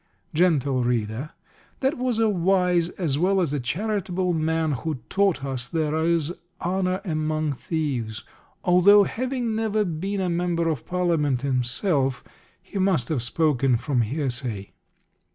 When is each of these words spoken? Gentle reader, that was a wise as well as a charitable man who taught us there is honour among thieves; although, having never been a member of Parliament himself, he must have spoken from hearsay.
Gentle 0.33 0.83
reader, 0.83 1.29
that 1.81 1.95
was 1.95 2.17
a 2.17 2.27
wise 2.27 2.89
as 2.89 3.19
well 3.19 3.39
as 3.39 3.53
a 3.53 3.59
charitable 3.59 4.33
man 4.33 4.71
who 4.71 4.95
taught 5.09 5.45
us 5.45 5.67
there 5.67 5.93
is 6.03 6.33
honour 6.59 7.01
among 7.05 7.51
thieves; 7.53 8.23
although, 8.63 9.03
having 9.03 9.53
never 9.53 9.85
been 9.85 10.19
a 10.19 10.27
member 10.27 10.67
of 10.69 10.87
Parliament 10.87 11.41
himself, 11.43 12.23
he 12.63 12.79
must 12.79 13.09
have 13.09 13.21
spoken 13.21 13.77
from 13.77 14.01
hearsay. 14.01 14.71